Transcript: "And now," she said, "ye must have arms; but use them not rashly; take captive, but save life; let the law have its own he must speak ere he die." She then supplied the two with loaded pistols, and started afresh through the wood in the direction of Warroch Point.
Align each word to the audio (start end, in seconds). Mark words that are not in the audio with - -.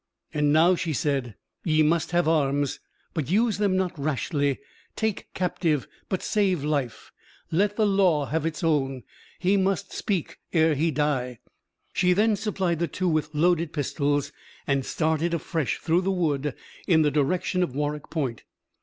"And 0.33 0.51
now," 0.51 0.73
she 0.73 0.93
said, 0.93 1.35
"ye 1.63 1.83
must 1.83 2.09
have 2.09 2.27
arms; 2.27 2.79
but 3.13 3.29
use 3.29 3.59
them 3.59 3.77
not 3.77 3.99
rashly; 3.99 4.57
take 4.95 5.31
captive, 5.35 5.87
but 6.09 6.23
save 6.23 6.63
life; 6.63 7.11
let 7.51 7.75
the 7.75 7.85
law 7.85 8.25
have 8.25 8.43
its 8.43 8.63
own 8.63 9.03
he 9.37 9.57
must 9.57 9.93
speak 9.93 10.39
ere 10.53 10.73
he 10.73 10.89
die." 10.89 11.37
She 11.93 12.13
then 12.13 12.35
supplied 12.35 12.79
the 12.79 12.87
two 12.87 13.07
with 13.09 13.35
loaded 13.35 13.73
pistols, 13.73 14.31
and 14.65 14.83
started 14.87 15.35
afresh 15.35 15.77
through 15.77 16.01
the 16.01 16.09
wood 16.11 16.55
in 16.87 17.03
the 17.03 17.11
direction 17.11 17.61
of 17.61 17.75
Warroch 17.75 18.09
Point. 18.09 18.43